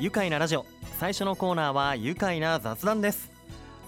[0.00, 0.64] 愉快なラジオ。
[1.00, 3.32] 最初のコーナーは愉快な雑談です。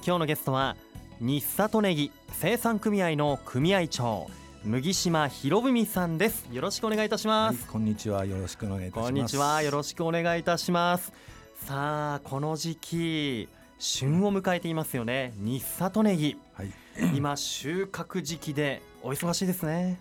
[0.05, 0.77] 今日のゲストは
[1.21, 4.27] 日里ネギ生産組合の組合長
[4.65, 6.49] 麦島博文さんです。
[6.51, 8.25] よろしくお願いいたします、はい、こんにちは。
[8.25, 9.05] よろしくお願いいたします。
[9.05, 9.63] こんにちは。
[9.63, 11.13] よろしくお願いいたします。
[11.65, 13.49] さあこの時期
[13.79, 15.33] 旬を迎えていますよね。
[15.37, 16.73] 日里ネギ、はい、
[17.15, 20.01] 今収穫時期でお忙しいですね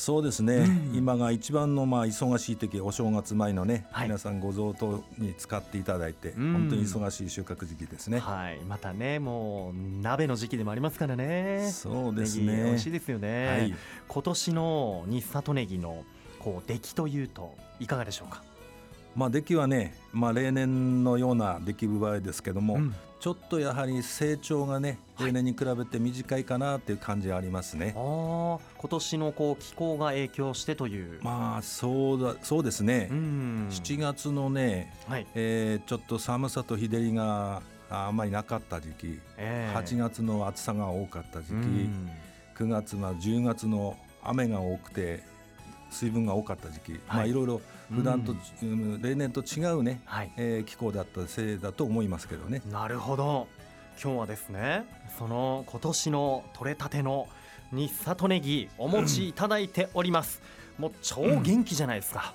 [0.00, 11.70] そうですね、うん、今が一番のまあ忙しい時お正月前のね、はい、皆さんご贈答に使っていただいて、うん、本当に忙しい収穫時期ですね、はい、またねもう鍋の時期でもありますからね。
[11.70, 12.64] そうですね。
[12.64, 13.74] 美味しいですよね、はい、
[14.08, 16.02] 今年の日里ネギの
[16.38, 18.42] こう出来というといかがでしょうか？
[19.14, 27.94] まあ出来はね、まあ、例年のような出来具合ですけども、うん、ちょっとやはり成長がね例年に比べて短いかなっていう感じはありますね。
[27.96, 31.20] あ今年のこう気候が影響してという。
[31.22, 42.10] まあそうだそうですね、うん、7月のね、はい、えー、ちょっと寒さと日照りがあんまりなかった時期、えー、8月の暑さが多かった時期、うん、
[42.56, 45.22] 9月は10月の雨が多くて
[45.90, 47.00] 水分が多かった時期、はい。
[47.08, 47.60] まあ、いろいろ
[47.92, 52.62] 普段と、うん、例年と違うね、はい、えー、気候だったせいだと思いますけどね。
[52.70, 53.48] なるほど。
[54.02, 54.86] 今日はですね
[55.18, 57.28] その今年の取れたての
[57.70, 60.40] 日里ネギお持ちいただいております、
[60.78, 62.34] もう超元気じゃないですか、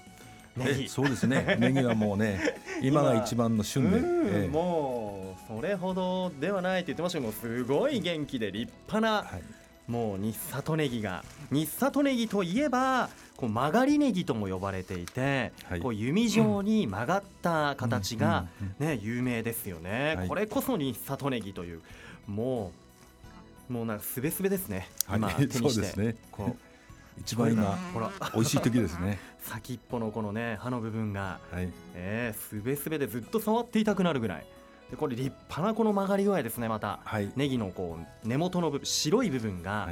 [0.58, 0.90] うん、ネギ。
[0.90, 1.56] そうですね。
[1.60, 2.40] ネギはもうね
[2.82, 18.48] 今が一番の旬で、ええ、もうそれほどではないって言ってましたけどすごい元気で立派な、はい、もう日里ネギが日里ネギといえばこう曲がりネギとも呼ばれていて、はい、こう弓状に曲がった形が、
[18.80, 21.82] ね、有名ですよね、はい、これこそ日里ネギという
[22.28, 22.72] も
[23.70, 29.20] うもうなんかすべすべですね、はい、今手にして、 ね、こう一番今ほら美味しい時ですね。
[29.42, 34.46] 先っぽのこのね刃の部分が、はい、えー、すべすべでずっと触っていたくなるぐらい。
[34.90, 39.90] でこれ立派なこの曲がり具合ですねまた、はい、ネギのこう根元の部分白い部分が、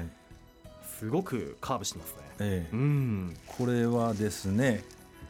[1.04, 4.82] すごくカーブしてますね、ええ、うん、これはですね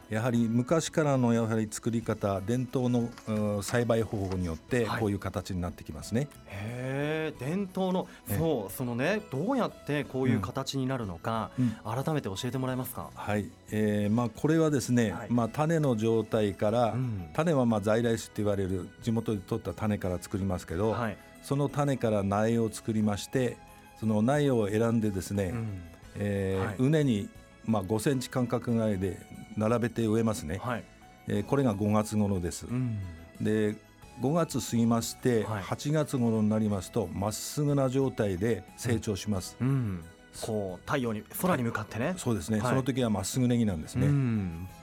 [0.08, 6.20] やはり昔からのやはり作り方伝統の栽培方法によってこういう形になってきますね。
[6.20, 8.06] はい、へえ伝統の
[8.38, 13.10] そうそのねどうやってこういう形になるのか、うん、改めて教えてもらえますか？
[13.12, 23.56] はい、えー、まあこれはですね、はい、まあ種の状態から、うん、種はまあ在来種って言われる地元で取った種から作りますけど、はい、その種から苗を作りまして
[23.98, 25.82] その苗を選んでですね、うん、
[26.16, 27.28] えーはい、畝に
[27.64, 29.18] まあ5センチ間隔ぐらいで
[29.56, 30.84] 並べて植えますね、はい、
[31.28, 32.98] えー、これが5月頃です、うん、
[33.40, 33.76] で
[34.20, 40.04] 5月過ぎまして、はい、8月頃になりますとまっすぐな状態で成長します、うん、うん、
[40.40, 44.06] こう太陽に空に向かってね、そうですね、その時はまっすぐネギなんですね、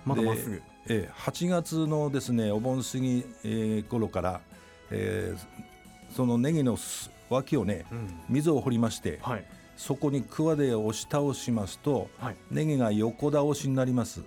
[0.06, 0.62] まだまっすぐ。
[0.88, 4.42] えー、8月のですねお盆過ぎ、えー、頃から、
[4.90, 6.76] えー、そのネギの
[7.32, 7.86] 脇をね、
[8.30, 9.46] 溝を掘りまして、はい、
[9.78, 14.22] そこにくわで押し倒しますと、はい、ネギが横倒しになります。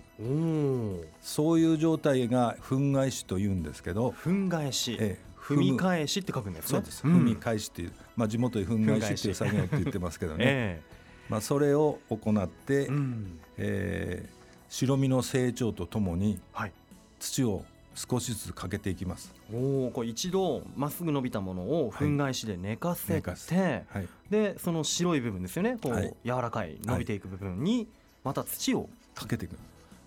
[1.20, 6.68] そういう状態が憤返しというんですけど憤返し、ええ、踏み返しって書くんですね。
[6.70, 10.82] そうです、うん、踏み返しっていう、まあ、地元で憤返しっていう作業って言ってますけどね、ええ、
[11.28, 14.32] まあ、それを行って、うん、えー、
[14.68, 16.72] 白身の成長とともに、はい、
[17.20, 19.32] 土を少しずつかけていきます。
[19.52, 25.78] おこれ一度まっすぐ伸びたものを憤返しで寝かせて、はい、でその白い部分ですよね。
[25.80, 27.88] こう、はい、柔らかい伸びていく部分に
[28.24, 29.56] また土をかけていく。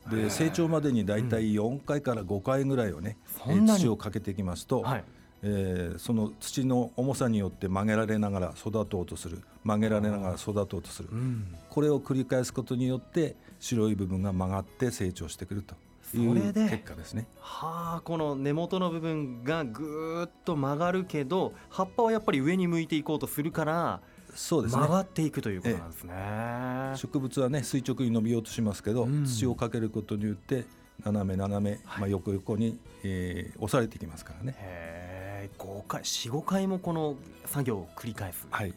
[0.10, 5.04] で成長までに大体4回から5回ぐらいをね、うん、土をかけていきますと、はい、
[5.44, 9.42] えー、その土の重さによって曲げられながら育とうとする。
[9.68, 15.76] 曲げられながら育とうとする、うん、これを繰り返すことによって白い部分が曲がって成長してくると
[16.16, 17.28] いう結果ですね。
[17.40, 24.00] はあこの根元の部分がぐっと曲がるけど葉っぱはやっぱり上に向いていこうとするから
[24.36, 30.66] そうですね、曲がっていくということなんですね、ええ、植物はね垂直に伸びようとしますけど、うん、土をかけることによって
[31.04, 34.56] 斜め斜め、はい、まあ、横横に、えー、押されていきますからね。
[34.60, 37.16] へ5回45回もこの
[37.46, 38.48] 作業を繰り返す。
[38.52, 38.74] はい。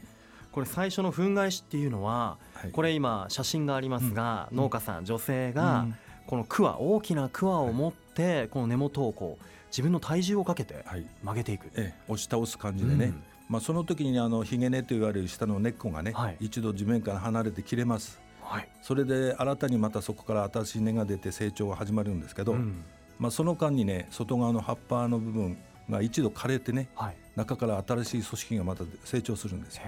[0.52, 5.94] これ最初の憤慨しっていうのは、はい、これ今写真がありますが、うん、農家さん女性が、うん
[6.26, 10.84] このクワ大きなクワを持ってこの根元をこう自分の体重をかけて
[11.22, 22.84] 曲げていく、ええ、押し倒す感じでね、うん、まあ、その時にあのひげ根と言われる下の根っこがね、はい、一度地面から離れて切れます、はい、それで新たにまたそこから新しい根が出て成長が始まるんですけど、うん、
[23.19, 25.56] まあ、その間にね外側の葉っぱの部分
[25.88, 29.82] が一度枯れてね、はい、中から新しい組織がまた成長するんですよ。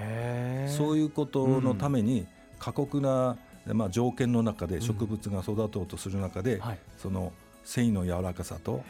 [0.68, 2.26] そういうことのために
[2.58, 3.36] 過酷な
[3.66, 7.32] まあ、条件の中で植物が育とうとする中で、うんはい、その
[7.64, 8.84] 繊維の柔らかさと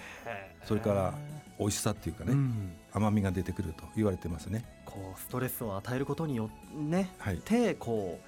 [0.64, 1.14] それから
[1.58, 4.64] 美味しさっていうかね、うん、甘みが出てくると言われてますね。
[4.84, 8.18] こうストレスを与えることによってね、はい、てこ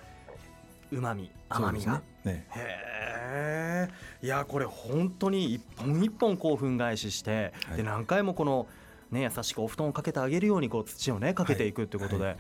[0.93, 2.33] うまみ甘みが、ね。
[2.33, 3.89] ね、へ
[4.21, 4.25] え。
[4.25, 8.67] いやこれ本当に一本一本こう粉返しして、はい、で何回もこの
[9.11, 12.37] ね優しくお布団をかけてあげるようにこう土をねかけていくってことで、はい、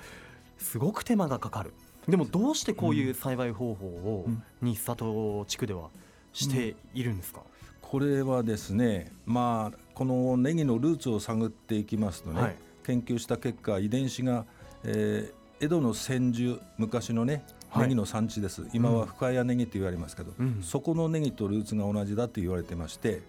[0.59, 1.73] すごく手間がかかる
[2.09, 4.27] でもどうしてこういう栽培方法を
[4.61, 5.89] 日里地区では
[6.33, 7.45] しているんですか、うん。
[7.81, 14.45] これはですねまあこのネギのルーツを探っていきますとね、はい、研究した結果遺伝子が、
[14.85, 17.45] えー、江戸の千住昔のね
[17.77, 23.23] ネギの産地です、はい、今は深谷ネギと言われますけど、うん、そこのネギとルーツが同じだと言われてまして、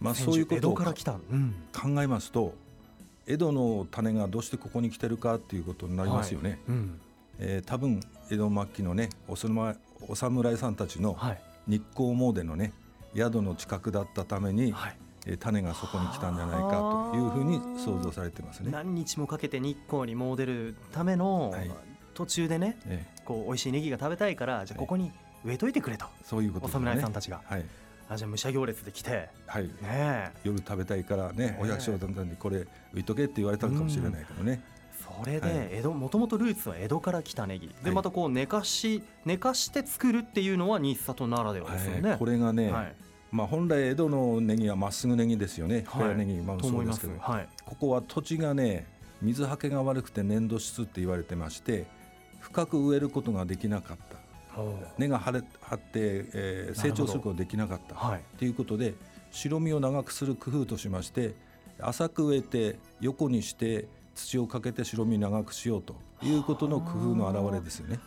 [0.00, 2.54] まあ、そういうことを考えますと
[3.26, 6.50] 江戸の種がどうしてここに来てるかっていうことになりますよね。
[6.50, 6.58] はい。
[6.68, 7.00] うん、
[7.38, 8.00] えー、多分
[8.30, 11.16] 江戸末期のねお侍さんたちの
[11.66, 12.72] 日光詣のね
[13.14, 14.96] 宿の近くだったために、はい、
[15.26, 18.70] え種がそこに来たんじゃないかというふうに想像されてますね。
[18.70, 21.70] 何日もかけて日光に詣でるための、はい、
[22.14, 25.10] 途中でね、ええ、こう美味しいネギが食べたいからじゃあここに
[25.44, 27.40] 植えといてくれと、そういうこと、ね、お侍さんたちが。
[27.44, 27.64] はい。
[28.08, 29.64] あじゃあ武者行列で来て、はい。
[29.82, 34.62] ね、夜食べたいからね、お百姓だったんでこれ浮いとけって言われたのかもしれないけどね。
[35.18, 37.74] それで江戸もともとルーツは江戸から来たネギ。
[37.82, 42.16] でまたこう寝かし寝かして作るっていうのは新里ならではですよね。
[42.18, 42.72] これがね、
[43.30, 48.86] まあ、本来江戸のネギはまっすぐネギですよね、はい、ネギもそうですけど、はい、ここは土地がね
[49.22, 51.86] 水はけが悪くて粘土質って言われてまして
[52.40, 54.16] 深く植えることができなかった。
[54.96, 55.90] 根が張れ張って、
[56.32, 57.94] えー、成長することができなかった。
[57.94, 58.94] と、はい、いうことで
[59.30, 61.34] 白身を長くする工夫としまして
[61.78, 63.86] 浅く植えて横にして
[64.16, 68.00] 土をかけて白身長くしようということの工夫の表れですよね。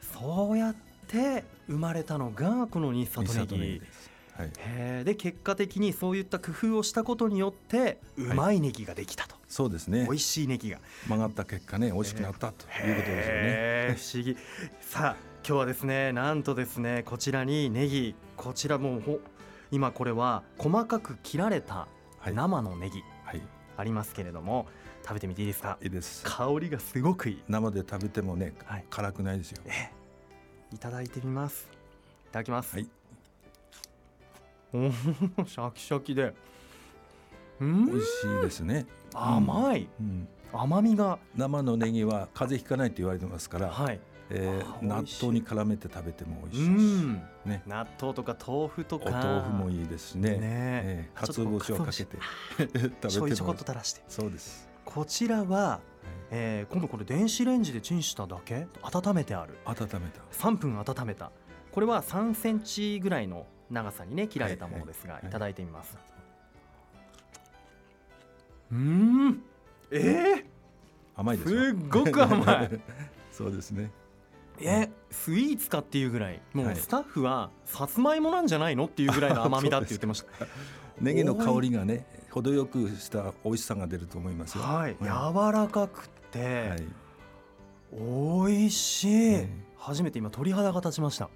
[0.00, 0.74] そうやっ
[1.06, 3.80] て生まれたのがこの日里ネギ。
[3.80, 4.10] です。
[4.34, 10.04] はい、で結果的にそういった工夫をしたことによってうまいネギができたと、はい、そうですね。
[10.04, 10.78] 美味しいネギが。
[11.06, 13.96] 曲がった結果ね美味しくなったということですよね。
[13.98, 14.36] 不思議。
[14.80, 15.16] さあ
[15.46, 19.20] 今日はですねなんとですねこちらにネギこちらもう
[19.70, 21.88] 今これは細かく切られた
[22.24, 23.42] 生のネギ、はい、
[23.76, 24.66] ありますけれども
[25.02, 25.78] 食べてみていいですか？
[25.82, 26.22] いいです。
[26.24, 27.42] 香りがすごくいい。
[27.48, 29.62] 生で食べてもね、はい、辛くないですよ。
[30.72, 31.68] いただいてみます。
[32.28, 32.88] いただきます、はい。
[34.72, 36.34] シャキシャキで。
[37.60, 38.86] 美味しいですね。
[39.14, 41.18] 甘い、うん、甘みが。
[41.36, 44.00] 生のネギは風邪ひかないと言われてますから、はい。
[44.30, 47.04] えー、納豆に絡めて食べても美味しいし、
[47.44, 49.10] ね、納豆とか豆腐とか。
[49.10, 50.30] お豆腐もいいですね。
[50.30, 52.16] ね、えー、鰹節をかけて
[52.56, 54.02] 食べてもちょこっと垂らして。
[54.08, 55.80] そうですこちらは、はい、
[56.32, 58.66] えー、今度これ電子レンジでチンしただけ？
[58.82, 59.56] 温めてある。
[59.64, 60.20] 温めた。
[60.32, 61.32] 3分温めた。
[61.70, 65.96] これは3センチぐらいの長さにね切られたものですが、いただいてみます。
[68.70, 69.42] うん。
[69.90, 70.44] えー、
[71.16, 72.80] 甘いですすごく甘い。
[73.32, 73.90] そうですね。
[74.60, 76.42] えスイーツかっていうぐらい。
[76.52, 80.46] もうスタッフはさつまいもなんじゃないのっていうぐらいの甘みだって言ってました。
[81.00, 84.64] ネギの香りがね程よくした美味しさが出ると思いますよ。
[84.64, 85.08] はい、柔
[85.52, 89.64] らかくて、はい、美味しい、うん。
[89.76, 91.28] 初めて今鳥肌が立ちました。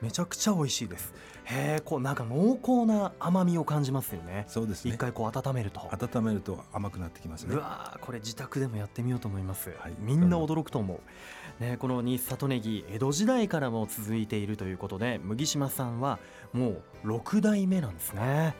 [0.00, 1.12] めちゃくちゃ美味しいです。
[1.42, 4.44] へえこうなんか濃厚な甘みを感じますよね。
[4.46, 4.94] そうですね。
[4.94, 5.80] 一回こう温めると。
[5.90, 7.56] 温めると甘くなってきますね。
[7.56, 11.62] うわこれ自宅でもやってみようと思います、はい、みんな驚くと思う。
[11.62, 16.18] ねこの新里ネギ江戸時代からも続いているということで麦島さんは
[16.52, 18.54] もう6代目なんですね、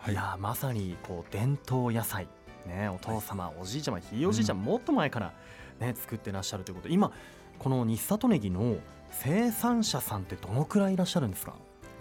[0.00, 2.26] はい、いやまさにこう伝統野菜。
[2.66, 5.32] ねお父様、はい、おじいちゃまひいおじいちゃん、もっと前から
[5.78, 6.88] ね作ってらっしゃるということ。
[6.88, 7.12] 今
[7.58, 8.76] この日里ネギの
[9.10, 11.54] 生産者さんってどのくらいいらっしゃるんですか？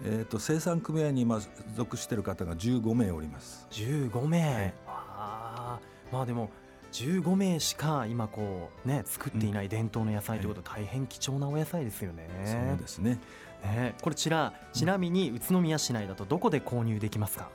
[0.05, 1.41] えーと、生産組合に今
[1.75, 3.67] 属している方が15名おります。
[3.71, 5.79] 15名、はい、あ
[6.09, 6.51] まあでも
[6.93, 13.19] 15名しか今こうね作っていない伝統の野菜ということで大変貴重なお野菜ですよね、そうですね。
[13.61, 17.49] ねこれちらちなみに宇都宮市内だとどこで購入できますか、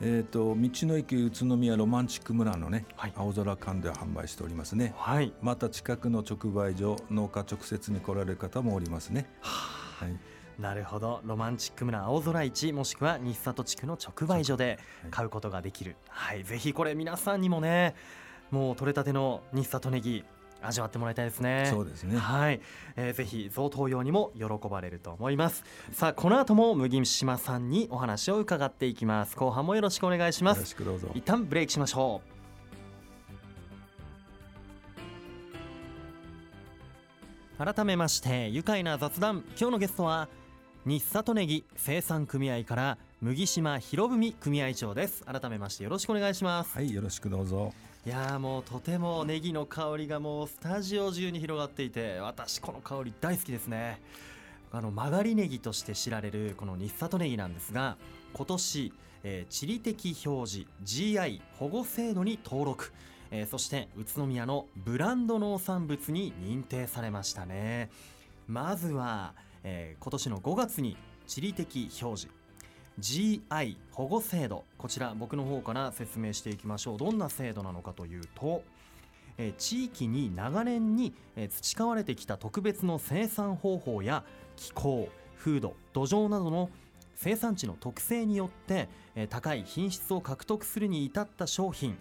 [0.00, 9.26] えーと、道の駅宇都宮ロマンチック村のね、はい、青空館で販売しておりますね、はい、また近くの直売所農家直接に来られる方もおりますね。
[9.40, 10.16] はい。
[10.60, 11.20] なるほど。
[11.24, 14.78] ロマンチック村青空市もしくは日里地区の直売所で
[15.10, 17.94] 買うことができる、はい、はい、ぜひこれ皆さんにもね
[18.50, 20.24] もう取れたての日里ネギ
[20.62, 21.68] 味わってもらいたいですね。
[21.70, 22.18] そうですね。
[22.18, 22.60] はい、
[22.96, 25.64] えー、ぜひ贈答用にも喜ばれると思います。
[25.92, 29.36] さあこの後も麦島さんにお話を伺っていきます。
[29.36, 30.58] 後半もよろしくお願いします。
[30.58, 31.08] よろしくどうぞ。
[31.14, 32.20] 一旦ブレイクしましょ
[37.60, 37.64] う。
[37.64, 39.42] 改めまして愉快な雑談。
[39.58, 40.28] 今日のゲストは
[40.84, 45.24] 日里ネギ生産組合から麦島博文組合長です。
[45.24, 46.74] 改めましてよろしくお願いします。
[46.74, 47.72] はいよろしくどうぞ
[48.06, 54.00] いやもうとてもネギの香りがもうスタジオ中に広がっていて私この香り大好きですね。
[54.70, 57.96] あの曲がりネギとして知られるこの日里ネギなんですが
[58.32, 58.92] 今年、
[59.24, 62.92] えー、地理的表示 GI 保護制度に登録、
[63.32, 67.90] えー、そして宇都宮のブランド農産物に認定されましたね。
[68.46, 69.34] まずは、
[69.64, 70.96] えー、今年の5月に
[71.26, 72.28] 地理的表示
[72.98, 74.64] GI 保護制度。
[74.78, 76.98] こちら僕の方から説明していきましょう。
[76.98, 78.62] どんな制度なのかというと、
[79.58, 81.14] 地域に長年に、
[81.50, 84.24] 培われてきた特別の生産方法や
[84.56, 86.70] 気候風土土壌などの
[87.14, 88.88] 生産地の特性によって、
[89.28, 91.98] 高い品質を獲得するに至った商品、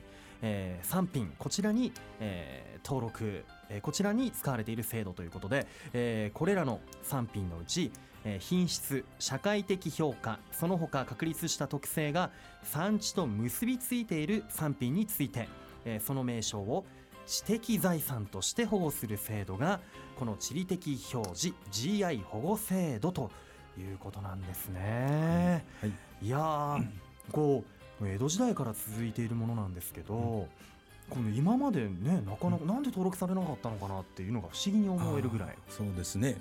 [0.47, 7.91] えー、産品こちらに、えー、登録、えー、こちらに使われている制度ということで、えー、これらの産品のうち
[8.39, 12.31] 品質社会的評価その他確立した特性が
[12.63, 15.47] 産地と結びついている産品について
[15.99, 16.85] その名称を
[17.27, 19.79] 知的財産として保護する制度が
[20.17, 23.29] この地理的表示 GI 保護制度と
[23.77, 25.63] いうことなんですね。
[25.81, 25.91] はい、
[26.25, 26.79] いや
[27.31, 30.45] こう江戸時代から続いているものなんですけど、うん、
[31.09, 35.55] この今までねなかなかなんで登録されなかったのかなっていうのが不思議に思えるぐらい。
[35.69, 36.37] そうですね。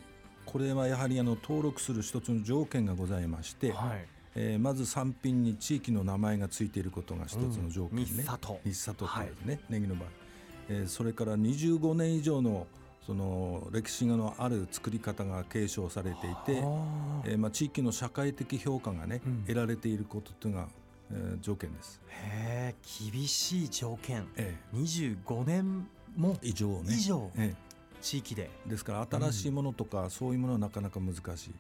[0.46, 4.06] これはやはりあの登録する一つの条件がございまして、はい、
[4.37, 10.08] えー、まず産品に地域の名前がついていることが一つの条件ね、うん、日里日里というね、はい、ネギの場合、
[10.68, 12.66] えー、それから25年以上の
[13.06, 16.62] その歴史のある作り方が継承されていて、
[17.26, 20.84] えー、まあ地域の社会的評価がね、うん、得られていることというのが、えー、
[21.40, 22.00] 条件です。
[22.08, 26.94] へえ厳しい条件、ええ、25年も以上ね。
[26.94, 28.50] 以上、ええ、地域で。
[28.66, 31.52] ですから新しいものとか、そういうものはなかなか難しいっ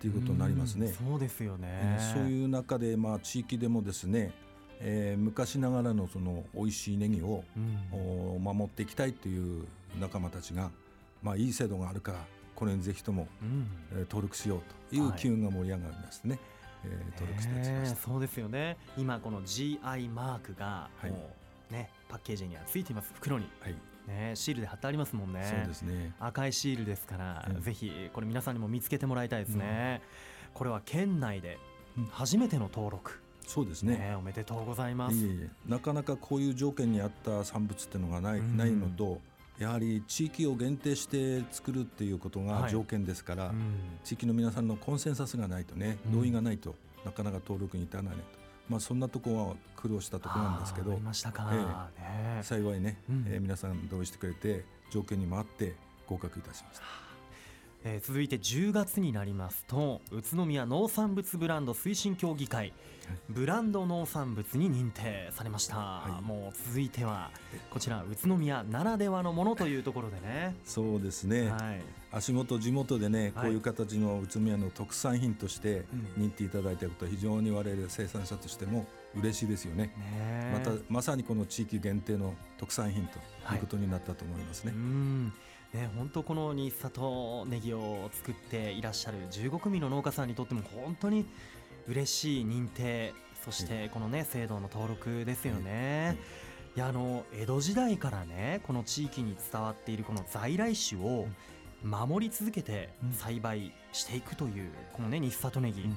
[0.00, 0.86] ていうことになりますね。
[0.86, 4.32] うそうですよね、そういう中で、まあ、地域でもですね、
[4.80, 9.64] えー、昔ながらのその美味しいネギを、うん、守っていきたいという
[10.00, 10.70] 仲間たちが、
[11.22, 12.18] まあ、いい制度があるから
[12.54, 16.44] これにぜひとも、うん、えー、登録しようという機運が盛り上がりましてね、はい、
[16.84, 18.76] えー、登録してました、そうですよね。
[18.96, 21.30] 今この GI マークがも
[21.70, 23.12] うね、パッケージにはついています。
[23.14, 23.74] 袋に、はい、
[24.06, 25.46] ね、シールで貼ってありますもんね。
[25.48, 26.12] そうですね。
[26.18, 30.00] 赤いシールですから、うん、ぜひこれ皆さんにも見つけてもらいたいですね、
[30.48, 31.58] うん、これは県内で
[32.10, 35.16] 初めての登録、そうですね、ね、おめでとうございます。
[35.66, 39.20] なかなかこういう条件に合った産物っていうのがない,、ないのと
[39.58, 43.54] やはり地域を限定して作るっていうことが条件ですから、はい
[44.04, 46.74] 地域の皆さんのコンセンサスがないとね同意がないと、
[47.04, 48.22] なかなか登録に至らないと。
[48.68, 50.92] まあ、そんなところは苦労したところなんですけど、
[51.98, 52.42] ええ。
[52.42, 55.74] 幸いね、うん、えー、皆さん同意してくれて条件にもあって
[56.06, 57.07] 合格いたしました。
[57.84, 62.72] えー、続いて10月になりますと宇都宮農産物ブランド推進協議会、
[63.28, 67.30] ブランド農産物に認定されました、はい、もう続いては
[67.70, 70.56] こちら宇都宮ならではのものというところでね。
[70.64, 71.80] そうですね、はい、
[72.10, 75.84] 足元地元でねこういう形の宇都宮の特産品として
[76.18, 79.94] 認定いただいたことは非常に我々生産者としても嬉しいですよね。
[80.52, 83.18] またまさにこの地域限定の特産品と
[83.54, 84.72] いうことになったと思いますね。
[84.72, 84.76] は
[85.28, 91.26] いね、本当この新里ネギを作っていらっしゃる15組の農家さんにとっても本当に
[91.86, 93.12] 嬉しい認定
[93.44, 96.16] そしてこのね制度の登録ですよね。
[96.76, 101.26] いやあの江戸時代からねこの地域に伝わっているこの在来種を
[101.82, 105.90] 守り続けて栽培していくというこのね日里ネギ、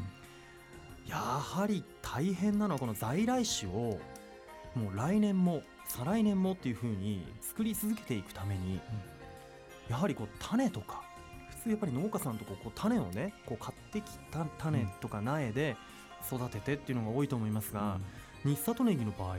[1.08, 4.00] やはり大変なのはこの在来種を
[4.76, 8.80] もう来年も再来年もっていうふうに作り続けていくために、
[9.92, 11.04] やはりこう種とか
[11.50, 15.76] 普通やっぱり農家さんとこう種をねこう買ってきた種とか苗で
[16.26, 18.00] 育ててっていうのが多いと思いますが、
[18.46, 19.38] うん、日里ネギの場合は、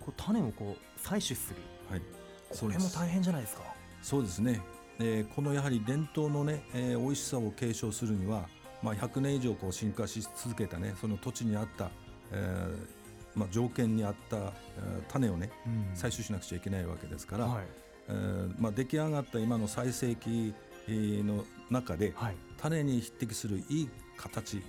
[0.00, 2.02] こう種をこう採取する、はい、
[2.48, 3.62] これも大変じゃないですか？
[4.02, 4.60] そうですね、
[4.98, 8.48] えー、このやはり伝統のね、えー、美味しさを継承するには、
[8.82, 11.90] まあ、100年以上こう進化し続けたねその土地に合った、
[12.32, 14.52] えーまあ、条件に合った、えー、
[15.08, 17.64] 種をね、うん、採取しなくちゃいけないわけですから、はい
[18.08, 20.54] えーまあ、出来上がった今の最盛期
[20.88, 24.62] の中で、はい、種に匹敵するいい形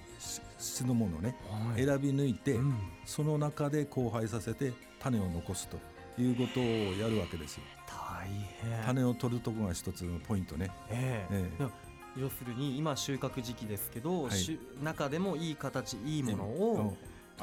[0.58, 2.76] 質のものをね、はい、選び抜いて、うん、
[3.06, 5.78] その中で交配させて種を残すと
[6.22, 7.64] いうことをやるわけですよ。
[7.88, 8.86] 大変。
[8.86, 10.72] 種を取るところが一つのポイントね。
[10.90, 11.70] えー、えー
[12.16, 16.98] 要するに今収穫時期ですけど、はい、中でもいい形いいものを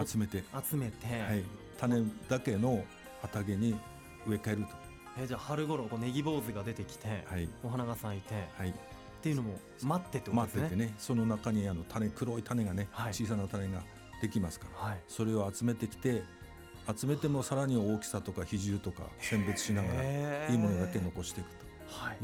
[0.06, 0.44] 集めて。
[0.70, 1.44] 集めて、はい、
[1.78, 2.84] 種だけの
[3.20, 3.76] 畑に
[4.26, 4.68] 植え替えると
[5.20, 8.72] えー、じゃあ春頃こうネギ坊主が出てきて、はい、お花が咲いて、はい、っ
[9.22, 10.36] ていうのも待ってってね。
[10.36, 10.94] 待っててね。
[10.98, 13.82] その中にあの種黒い種がね、はい、小さな種が
[14.22, 16.22] できますから、はい、それを集めてきて
[16.98, 21.66] 集めてもさらに大きさとか比重とか選別しながらいいものだけ残していくと。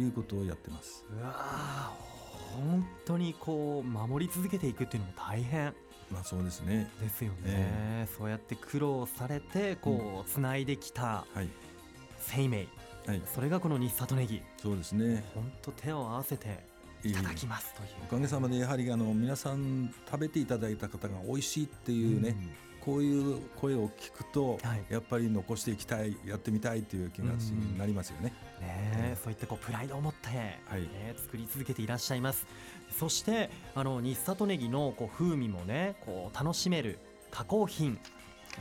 [0.00, 0.08] い。
[0.08, 1.04] うことをやってます。
[1.12, 1.92] うわ
[2.54, 5.74] 本当にこう守り続けていくっていうのも大変。
[6.10, 6.90] まあそうですね。
[7.00, 7.36] ですよね。
[7.44, 11.26] えー、そうやって苦労されてこうつないできた
[12.18, 12.68] 生命、
[13.06, 14.42] はい、それがこの日里ネギ。
[14.60, 15.24] そうですね。
[15.34, 16.64] 本当手を合わせて
[17.04, 17.88] いただきますという。
[18.04, 22.30] おかげさまでやはりあの皆さん食べていただいた方が美味しいっていうね。
[22.30, 28.32] うんこういう声を聞くと、はい、やっぱり残していきたいやってみたいという気持ちになりますよね。
[28.60, 30.28] ね、うん、そういったこうプライドを持って、
[30.66, 32.46] はいね、作り続けていらっしゃいます
[32.98, 36.98] そしてあの日里ネギのこう風味もねこう楽しめる
[37.30, 37.98] 加工品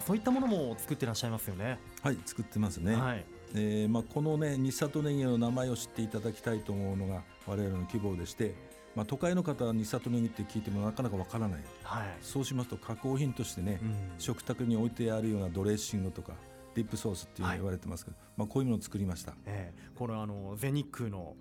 [0.05, 1.77] そういったものも作ってらっしゃいますよね。
[2.01, 3.25] はい作ってますね、はい
[3.57, 8.53] えーまあ、このね日里ネギの名前を知っていただきたいと思うのが我々の希望でして
[8.95, 16.33] まあ、都会の方は日里ネギって聞いてもなかなかわからない、はい、そうしますと加工品としてね、うん、食卓に置いてあるようなドレッシングとか
[16.75, 21.35] ディップソースっていうの言われてますけど、はい、まあ、こういうものを作りました、えー、これあの全日空の、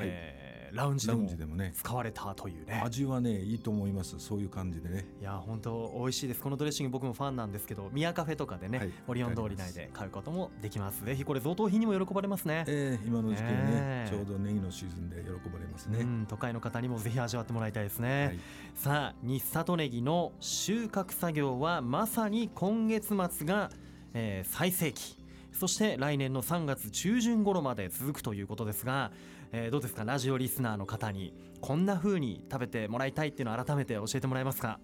[0.00, 1.72] はい、えーラウンジでもね。
[1.74, 2.80] 使われたというね。
[2.84, 4.18] 味はねいいと思います。
[4.18, 5.06] そういう感じでね。
[5.20, 6.42] いや本当美味しいです。
[6.42, 11.04] このドレッシング僕もファンなんですけど宮カフェとかでね、はい、オリオン通り内で買うこともできます。
[11.04, 12.64] ぜひこれ贈答品にも喜ばれますね。
[12.68, 14.06] ええー、今の時期ね、え。
[14.08, 18.38] ー、ちょうどネギのシーズンで喜ばれますね、うん、都会の方にもぜひ味わってもらいたいですね、はい、
[18.74, 23.70] さあ日里ネギの収穫作業はまさに今月末が、
[24.14, 25.19] えー、最盛期
[25.60, 29.12] そして来年の3月中旬頃まで続くということですが
[29.52, 30.04] えー、どうですか？
[30.04, 34.78] ラジオリスナーの方にこんな風に食べてもらいたいっていうのを改めて教えてもらえますか？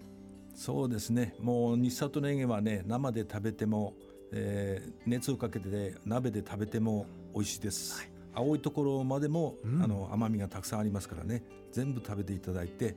[0.57, 1.37] そうですね。
[1.41, 3.95] もう日里ネギはね生で食べても、
[4.33, 11.45] えー、熱をかけて鍋で食べても美味しいです、はい、青いところまでも、うん、あの甘みがたくさんありますからね。
[11.71, 12.97] 全部食べていただいて、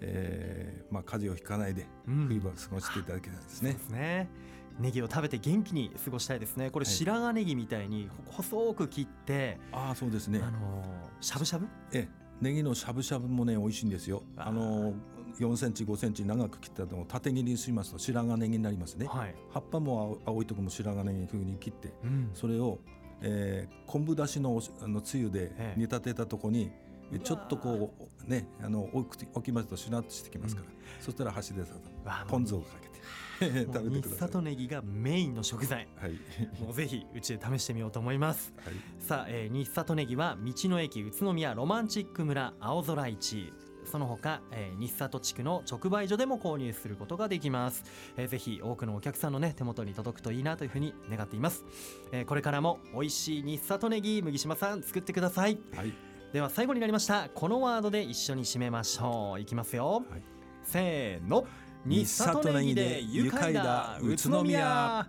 [0.00, 3.70] えーまあ、風邪をひかないで冬場過ごしていただきたいですね。
[3.72, 4.28] うん、ですね
[4.78, 6.70] ネギを食べて元気に過ごしたいですね。
[6.70, 10.40] これ白髪ネギみたいに細く切って、はい、ああそうですね。
[10.42, 10.82] あの
[11.20, 11.66] しゃぶしゃぶ？
[11.92, 12.20] ええ。
[12.40, 14.22] ネギのしゃぶしゃぶもね美味しいんですよ。
[14.36, 14.94] あの
[15.38, 22.78] 4センチ5センチ長く切ったのを縦切りにしますと白髪ネギになりますね、はい、葉っぱも青いところも白髪ネギ風に切って、うん、それを、
[23.22, 26.70] えー、昆布だしのあのつゆで煮立てたとこに、
[27.12, 27.94] ええ、ちょっとこ
[28.26, 31.74] うねあの置きますとしなっとしてきますから、うん、そしたら箸でさ
[32.28, 32.89] ポン酢をかけて。
[33.40, 33.90] 食べてください。
[33.90, 36.12] 日里ネギがメインの食材、はい、
[36.60, 43.52] もうぜひうちで試してみようと思います、はい、さあ、えー、日里ネギは道の駅宇都宮ロマンチック村青空市。
[43.84, 47.82] その他、えー、日里地区の直売所でも購入することができます、
[48.16, 51.64] えー、ぜひ多くのお客さんのね手元に届くといいなというふうに願っています、
[52.12, 55.92] えー、これからも美味しい日里ネギ麦島さん作ってください、はい、
[56.32, 59.40] では最後になりましたこのワードで一緒に締めましょう。
[59.40, 60.22] いきますよ、はい、
[60.62, 61.46] せーの
[61.84, 65.06] 日里ネギで愉快な宇都宮。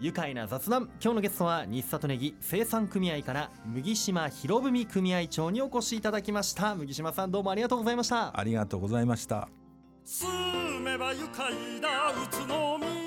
[0.00, 0.90] 愉快な雑談。
[1.00, 6.74] 今日のゲストは日里ネギ生産組合から麦島博文組合長にお越しいただきました。
[6.74, 8.38] 麦島さんどうもありがとうございました。
[8.38, 9.48] ありがとうございました
[10.04, 10.28] 住
[10.80, 13.01] めば愉快な宇都宮